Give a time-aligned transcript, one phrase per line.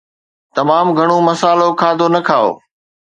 [0.55, 2.49] تمام گهڻو مصالحو کاڌو نه کائو